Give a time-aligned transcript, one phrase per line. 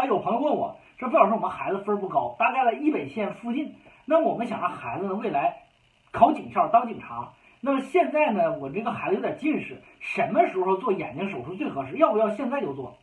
[0.00, 3.74] 啊，有朋友问我说：“费老师，我们孩子分不高，大概在易北县附近。
[4.06, 5.64] 那么我们想让孩子呢未来
[6.10, 7.32] 考警校当警察。
[7.60, 11.98] 那么现在呢，我这个孩子有点近视，什么时候做眼睛手术最合适？
[11.98, 12.96] 要不要现在就做？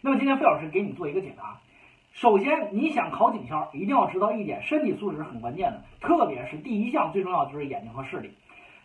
[0.00, 1.60] 那么今天费老师给你做一个解答。
[2.10, 8.32] 首先，你想考警校，一定要知道一点，身体素质是很关键的，特别是第一项最重要就是眼睛和视力。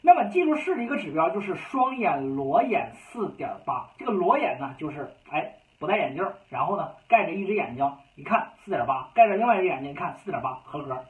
[0.03, 11.05] 那么记住视力一个指标就是双眼裸眼四点八，这个裸眼呢就是哎不戴眼镜，然后呢盖着一只眼睛，一看四点八，盖着另外一只眼睛，看四点八合格。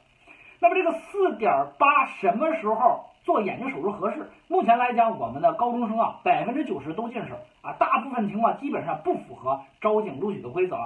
[0.60, 4.30] 那么这个四点八什么时候做眼睛手术合适？
[4.46, 10.76] 目前来讲，我们的高中生啊百分之九十都近视啊，大部分情况基本上不符合招警录取的规则，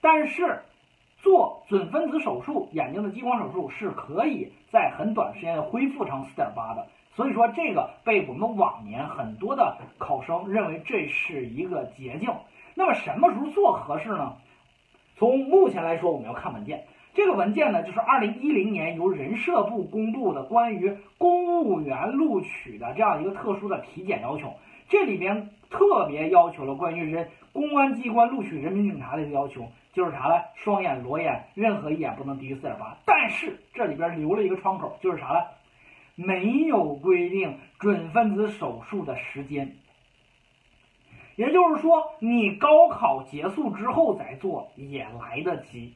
[0.00, 0.62] 但是
[1.18, 6.86] 做准分子手术眼睛的激光手术是可以在很短时间恢复成四点八的。
[7.16, 12.30] 所以说，这个被我们往年很多的考生认为这是一个捷径。
[12.78, 14.34] 那么什么时候做合适呢？
[15.16, 16.84] 从目前来说，我们要看文件。
[17.14, 24.52] 这个文件呢，就是二零一零年由人社部公布的关于公务员录取的这样一个特殊的体检要求。
[24.90, 30.34] 这里边特别要求了关于人公安机关录取人民警察的一个要求，就是啥呢？
[30.54, 32.98] 双眼裸眼，任何一眼不能低于四点八。
[33.06, 35.40] 但是这里边留了一个窗口，就是啥呢？
[36.14, 39.74] 没有规定准分子手术的时间，
[41.36, 45.94] 也就是说，你高考结束之后再做也来得及，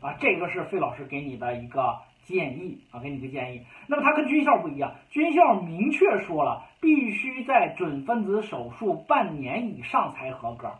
[0.00, 3.62] 啊，这个是费老师给你的一个建议啊，给你个建议。
[3.88, 10.72] 那么它跟军校不一样，军校明确说了，必须在准分子手术半年以上才合格，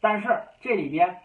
[0.00, 1.16] 但是这里边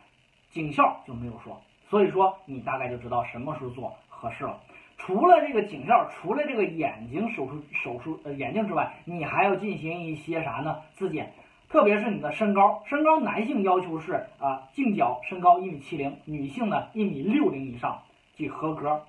[0.49, 4.59] 警校就没有说，所以说你大概就知道什么时候做合适了。
[4.97, 10.77] 除了这个警校，除了这个眼睛手术手术呃眼睛之外，你还要进行一些啥呢？
[10.93, 11.33] 自检，
[11.73, 18.03] 特别是你的身高，身高男性要求是啊净脚身高一米七零，女性呢一米六零以上
[18.37, 19.01] 即合格。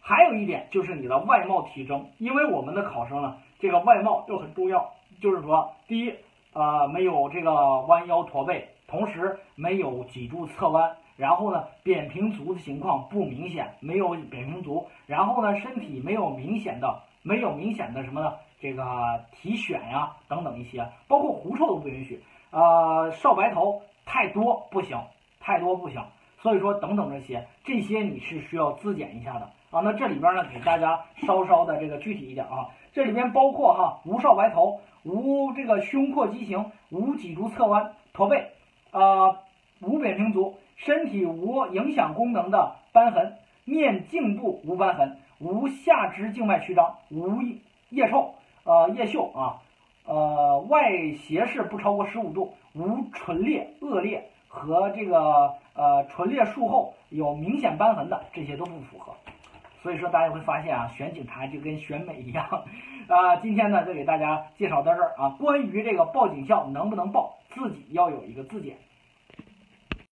[0.00, 6.12] 还有一点就是你的外貌体征，因为我们的考生呢，这个外貌又很重要，就是说第一
[6.52, 10.94] 啊没有这个弯腰驼背，同时没有脊柱侧弯。
[11.16, 14.86] 然后呢，扁平足的情况不明显，没有扁平足。
[15.06, 18.34] 然后呢，身体没有明显的，没有明显的什么呢？
[18.60, 18.84] 这个
[19.30, 22.22] 体癣呀，等等一些，包括狐臭都不允许。
[22.50, 24.98] 呃，少白头太多不行，
[25.40, 26.02] 太多不行。
[26.40, 29.80] 所以说，等等这些，这些你是需要自检一下的啊。
[29.80, 32.68] 那这里边呢，给大家稍稍的这个具体一点啊。
[32.92, 38.48] 这里边包括哈，无少白头，无这个胸廓畸形，无脊柱侧弯、驼背，
[38.92, 39.36] 呃，
[39.80, 40.56] 无扁平足。
[40.76, 47.40] 身体无影响功能的瘢痕，面颈部无瘢痕，无下肢静脉曲张，无
[47.90, 49.62] 腋臭，呃腋嗅啊，
[50.04, 59.14] 呃外斜视不超过十五度，无唇裂、腭裂和这个呃唇裂术后有明显瘢痕的，这些都不符合。
[59.82, 62.46] 所以说大家会发现啊，选警察就跟选美一样
[63.08, 63.36] 啊。
[63.36, 68.76] 今天呢就给大家介绍到这儿啊，关于这个报警校能不能报，自己要有一个自检。